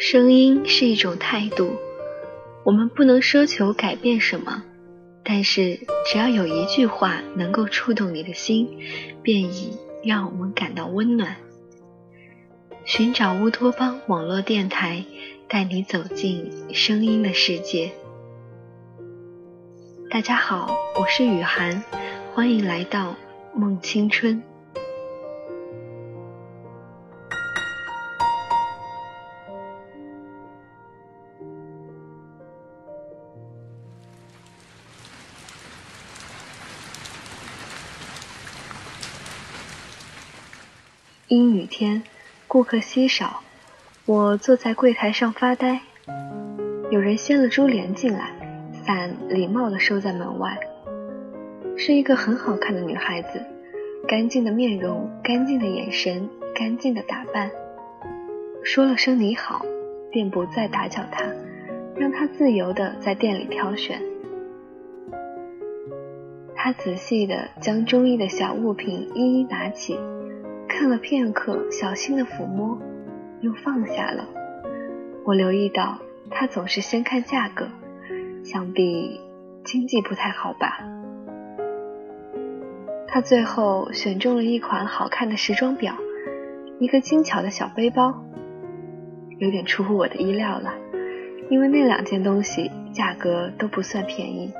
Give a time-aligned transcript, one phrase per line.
[0.00, 1.72] 声音是一种态度，
[2.62, 4.62] 我们不能奢求改变什么，
[5.24, 8.78] 但是只要有一句话能够触动你的心，
[9.22, 11.34] 便已让我们感到温暖。
[12.84, 15.04] 寻找乌托邦网络电台，
[15.48, 17.90] 带你走进声音的世界。
[20.08, 21.82] 大家好，我是雨涵，
[22.34, 23.16] 欢迎来到
[23.52, 24.40] 梦青春。
[41.28, 42.02] 阴雨天，
[42.46, 43.42] 顾客稀少，
[44.06, 45.82] 我坐在柜台上发呆。
[46.90, 48.32] 有人掀了珠帘进来，
[48.72, 50.58] 伞礼貌地收在门外。
[51.76, 53.42] 是一个很好看的女孩子，
[54.08, 57.50] 干净的面容，干净的眼神，干净的打扮。
[58.64, 59.66] 说了声你好，
[60.10, 61.26] 便不再打搅她，
[61.94, 64.00] 让她自由地在店里挑选。
[66.54, 69.98] 她仔细地将中意的小物品一一拿起。
[70.78, 72.78] 看了片刻，小心的抚摸，
[73.40, 74.24] 又放下了。
[75.24, 75.98] 我留意到
[76.30, 77.66] 他总是先看价格，
[78.44, 79.20] 想必
[79.64, 80.78] 经济不太好吧。
[83.08, 85.96] 他最后选中了一款好看的时装表，
[86.78, 88.22] 一个精巧的小背包，
[89.38, 90.72] 有点出乎我的意料了，
[91.50, 94.52] 因为那两件东西价格都不算便宜。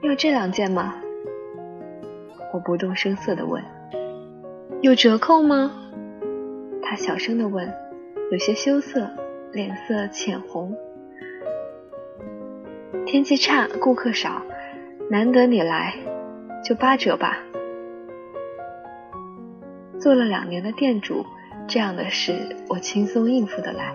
[0.00, 0.96] 要这两件吗？
[2.52, 3.62] 我不动声色地问。
[4.82, 5.70] 有折扣吗？
[6.82, 7.72] 他小声的问，
[8.32, 9.08] 有些羞涩，
[9.52, 10.76] 脸色浅红。
[13.06, 14.42] 天气差，顾客少，
[15.08, 15.94] 难得你来，
[16.64, 17.38] 就八折吧。
[20.00, 21.24] 做了两年的店主，
[21.68, 22.34] 这样的事
[22.68, 23.94] 我轻松应付得来。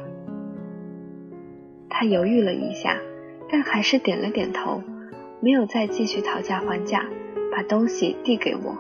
[1.90, 2.98] 他犹豫了一下，
[3.52, 4.82] 但还是点了点头，
[5.42, 7.06] 没有再继续讨价还价，
[7.52, 8.78] 把东西递给我。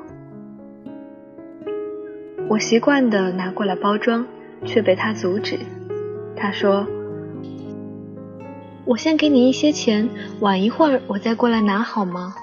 [2.49, 4.25] 我习惯的拿过来包装，
[4.63, 5.59] 却被他阻止。
[6.35, 6.87] 他说
[8.85, 10.07] ：“我先给你一些钱，
[10.39, 12.33] 晚一会儿我再过来拿好吗？”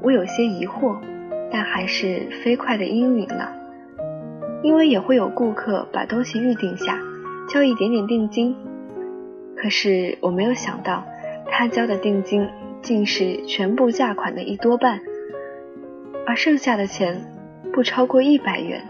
[0.00, 0.96] 我有些疑惑，
[1.50, 3.52] 但还是飞快的应允了，
[4.62, 6.96] 因为也会有顾客把东西预定下，
[7.48, 8.54] 交一点点定金。
[9.56, 11.04] 可是我没有想到，
[11.50, 12.48] 他交的定金
[12.82, 15.00] 竟是全部价款的一多半。
[16.28, 17.24] 而剩下的钱
[17.72, 18.82] 不超过一百元，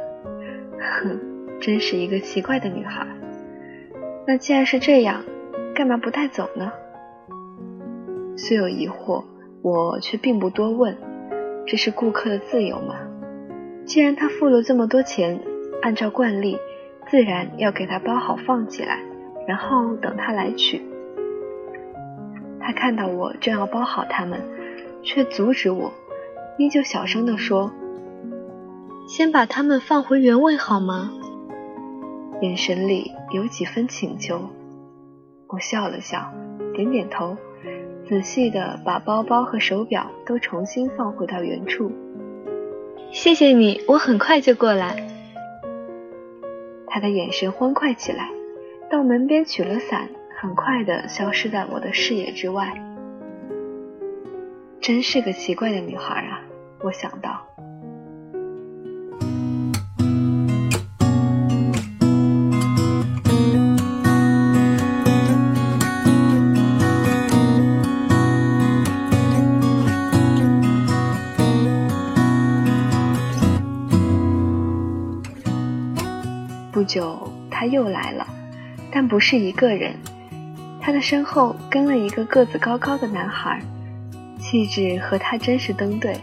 [0.76, 1.20] 哼，
[1.60, 3.06] 真是一个奇怪的女孩。
[4.26, 5.22] 那既然是这样，
[5.72, 6.72] 干嘛不带走呢？
[8.36, 9.22] 虽有疑惑，
[9.62, 10.96] 我却并不多问，
[11.64, 12.96] 这是顾客的自由嘛。
[13.86, 15.40] 既然他付了这么多钱，
[15.80, 16.58] 按照惯例，
[17.06, 18.98] 自然要给他包好放起来，
[19.46, 20.82] 然后等他来取。
[22.58, 24.40] 他看到我正要包好它们，
[25.04, 25.92] 却阻止我。
[26.58, 27.70] 依旧小声地说
[29.06, 31.12] ：“先把它们放回原位好吗？”
[32.42, 34.50] 眼神里有几分请求。
[35.46, 36.32] 我笑了笑，
[36.74, 37.36] 点点头，
[38.08, 41.92] 仔细地把包包和手表都重新放回到原处。
[43.12, 45.06] 谢谢你，我很快就过来。
[46.88, 48.30] 他的眼神欢快起来，
[48.90, 50.08] 到门边取了伞，
[50.40, 52.82] 很快地消失在我的视野之外。
[54.80, 56.40] 真是个奇怪的女孩啊！
[56.80, 57.44] 我想到，
[76.70, 78.26] 不久他又来了，
[78.92, 79.94] 但不是一个人，
[80.80, 83.60] 他的身后跟了一个个子高高的男孩，
[84.38, 86.16] 气质和他真是登对。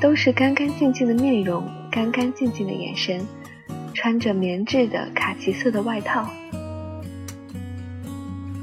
[0.00, 3.26] 都是干干净净的面容，干干净净的眼神，
[3.94, 6.26] 穿着棉质的卡其色的外套。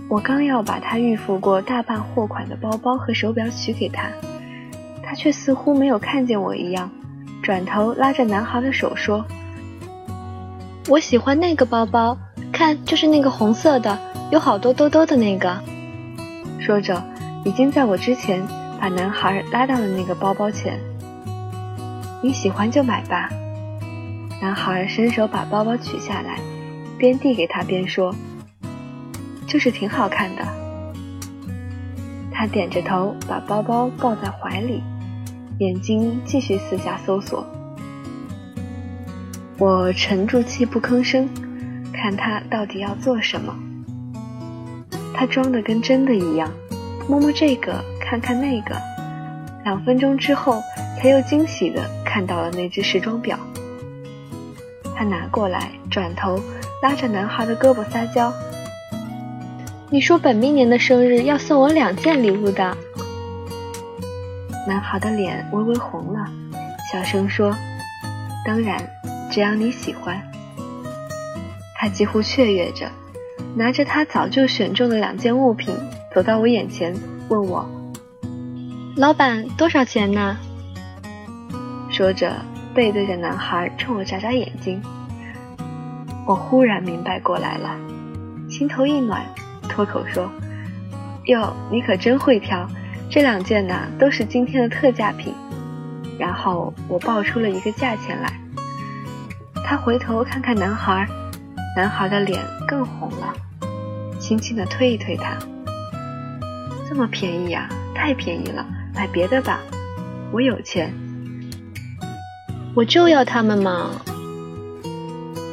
[0.10, 4.10] 我刚要把他预付过大半货款的包包和手表取给他，
[5.02, 6.92] 他却似乎没有看见我一样，
[7.42, 9.26] 转头拉着男孩的手说
[10.88, 12.16] ：“我喜欢那个包包，
[12.52, 13.98] 看，就是那个红色的，
[14.32, 15.60] 有好多兜兜的那个。”
[16.62, 17.04] 说着，
[17.44, 18.40] 已经在我之前
[18.80, 20.80] 把男孩拉到了那个包包前。
[22.24, 23.30] 你喜欢就买吧。
[24.42, 26.40] 男孩伸手把包包取下来，
[26.98, 28.16] 边递给他边说
[29.46, 30.42] ：“就是挺好看的。”
[32.32, 34.82] 他点着头，把包包抱在怀里，
[35.60, 37.46] 眼睛继续四下搜索。
[39.58, 41.28] 我沉住气不吭声，
[41.92, 43.54] 看他到底要做什么。
[45.14, 46.50] 他装的跟真的一样，
[47.10, 48.78] 摸摸这个，看看那个。
[49.66, 50.62] 两分钟之后，
[51.02, 51.82] 他又惊喜的
[52.14, 53.40] 看到了那只时装表。
[54.96, 56.40] 他拿过来，转头
[56.84, 58.32] 拉着男孩的胳膊撒娇
[59.90, 62.78] ：“你说本命年的生日要送我两件礼物的。”
[64.70, 66.24] 男孩的脸微微红了，
[66.92, 67.58] 小声说
[68.46, 68.78] ：“当然，
[69.32, 70.22] 只要你喜欢。”
[71.76, 72.88] 他几乎雀跃着。
[73.56, 75.76] 拿着他早就选中的两件物品，
[76.14, 76.96] 走到我眼前，
[77.30, 77.68] 问我
[78.98, 80.38] ：“老板，多少钱呢？”
[81.94, 82.34] 说着，
[82.74, 84.82] 背对着男孩，冲我眨眨眼睛。
[86.26, 87.78] 我忽然明白过来了，
[88.50, 89.24] 心头一暖，
[89.70, 90.28] 脱口说
[91.26, 92.68] ：“哟，你可真会挑，
[93.12, 95.36] 这两件呢，都是今天的特价品。”
[96.18, 98.34] 然后我报出了一个价钱来。
[99.64, 101.08] 他回头看看男孩。
[101.76, 103.34] 男孩的脸更红了，
[104.20, 105.36] 轻轻地推一推他。
[106.88, 108.64] 这么便宜呀，太便宜了，
[108.94, 109.60] 买别的吧。
[110.32, 110.94] 我有钱，
[112.76, 113.92] 我就要他们嘛。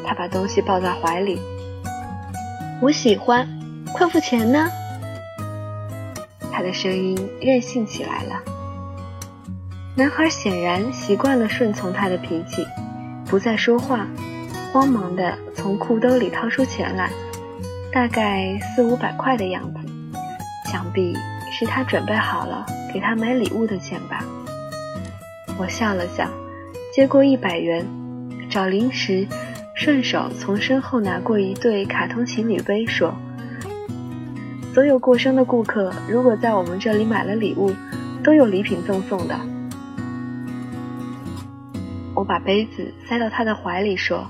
[0.07, 1.39] 他把东西抱在怀里，
[2.81, 3.47] 我喜欢，
[3.95, 4.69] 快付钱呢。
[6.51, 8.41] 他的声音任性起来了。
[9.97, 12.67] 男孩显然习惯了顺从他的脾气，
[13.27, 14.07] 不再说话。
[14.73, 17.11] 慌忙地从裤兜里掏出钱来，
[17.93, 19.81] 大概四五百块的样子，
[20.71, 21.15] 想必
[21.53, 22.65] 是他准备好了
[22.95, 24.25] 给他买礼物的钱吧。
[25.59, 26.29] 我笑了笑，
[26.93, 27.87] 接过一百元，
[28.51, 29.25] 找零食，
[29.77, 33.15] 顺手从身后拿过一对卡通情侣杯，说
[34.75, 37.73] ：“所有过生的顾客，如果在我们这里买了礼物，
[38.25, 39.39] 都有礼品赠送的。”
[42.13, 44.27] 我把杯子塞到他的怀里，说。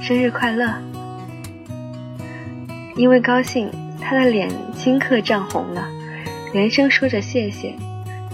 [0.00, 0.68] 生日快乐！
[2.96, 3.70] 因为高兴，
[4.00, 5.86] 他的脸顷刻涨红了，
[6.52, 7.72] 连声说着谢谢。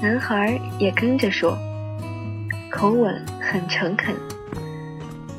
[0.00, 1.58] 男孩也跟着说，
[2.70, 4.14] 口吻很诚恳。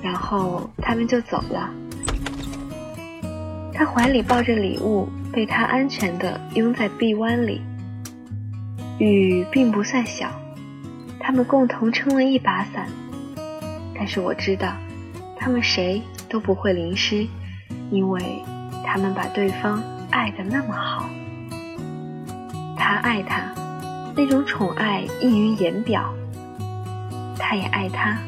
[0.01, 1.69] 然后他们就走了。
[3.73, 7.61] 他怀里抱着礼物，被他安全地拥在臂弯里。
[8.97, 10.29] 雨并不算小，
[11.19, 12.87] 他们共同撑了一把伞。
[13.95, 14.73] 但是我知道，
[15.37, 16.01] 他们谁？
[16.29, 17.25] 都不会淋湿，
[17.89, 18.21] 因为
[18.85, 19.81] 他们把对方
[20.11, 21.09] 爱得那么好。
[22.77, 23.51] 他爱他，
[24.15, 26.13] 那种宠爱溢于言表。
[27.39, 28.19] 他也爱他，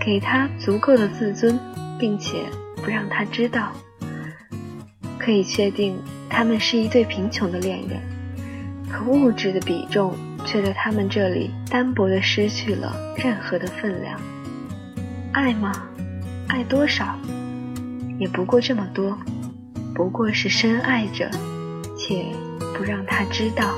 [0.00, 1.58] 给他足够的自尊，
[1.98, 2.44] 并且
[2.76, 3.72] 不让他知道。
[5.18, 6.00] 可以确定，
[6.30, 8.00] 他们是一对贫穷的恋人，
[8.88, 10.14] 可物质的比重
[10.44, 14.20] 却在他们这里单薄的失去了任何的分量。
[15.32, 15.72] 爱吗？
[16.48, 17.18] 爱多少，
[18.20, 19.18] 也不过这么多，
[19.94, 21.28] 不过是深爱着，
[21.98, 22.26] 且
[22.78, 23.74] 不让他知道。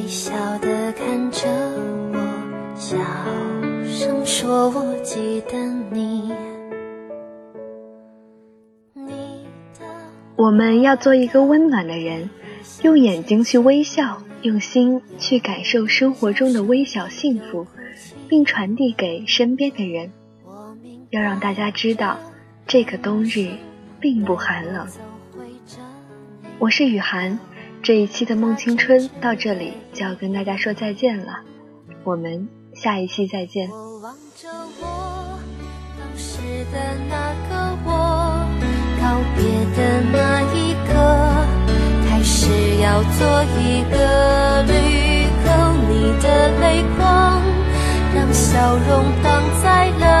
[0.00, 1.46] 微笑的看着
[2.10, 2.96] 我，小
[3.86, 5.58] 声说：“我记得
[5.92, 6.32] 你。”
[10.36, 12.30] 我们要做一个温暖的人，
[12.82, 17.66] 用眼睛去微笑，用心去感受生活中的微小幸福，
[18.26, 20.10] 并传递给身边的人。
[21.10, 22.18] 要让大家知道，
[22.66, 23.50] 这个冬日
[24.00, 24.88] 并不寒冷。
[26.58, 27.38] 我是雨涵，
[27.82, 31.40] 这一期的《梦青春》到这里就要跟大家说再见了，
[32.04, 33.68] 我们下一期再见。
[33.70, 33.76] 告
[39.36, 39.44] 别
[39.76, 40.92] 的那一刻，
[42.82, 44.50] 要做一个。
[45.88, 47.42] 你的泪光，
[48.14, 50.19] 让笑容挡在了。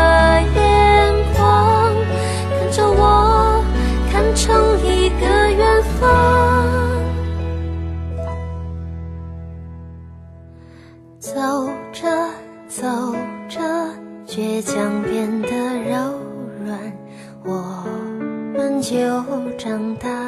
[14.62, 16.18] 将变得柔
[16.64, 16.92] 软
[17.44, 17.84] 我
[18.54, 18.96] 们就
[19.56, 20.19] 长大。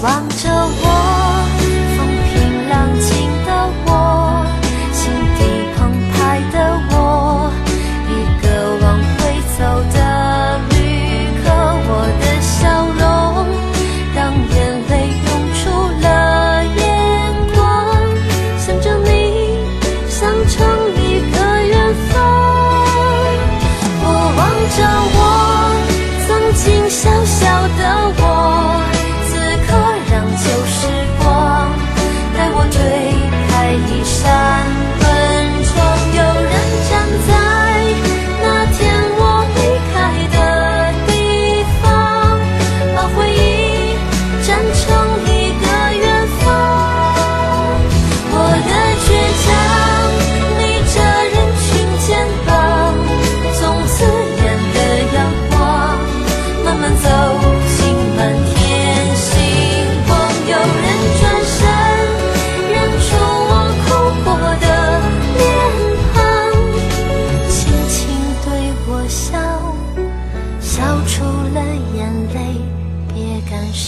[0.00, 0.87] 望着我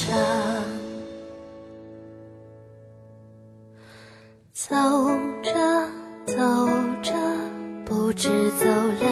[0.01, 0.17] 上
[4.55, 4.75] 走
[5.43, 5.53] 着
[6.25, 6.37] 走
[7.03, 7.13] 着
[7.85, 9.10] 不知走了。